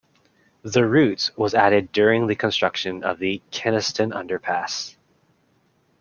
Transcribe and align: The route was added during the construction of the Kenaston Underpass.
The 0.63 0.83
route 0.89 1.29
was 1.37 1.53
added 1.53 1.91
during 1.91 2.25
the 2.25 2.35
construction 2.35 3.03
of 3.03 3.19
the 3.19 3.39
Kenaston 3.51 4.09
Underpass. 4.11 4.95